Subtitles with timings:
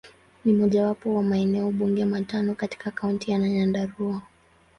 [0.45, 4.21] Ni mojawapo wa maeneo bunge matano katika Kaunti ya Nyandarua.